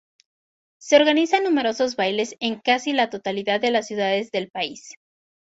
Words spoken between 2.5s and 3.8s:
casi la totalidad de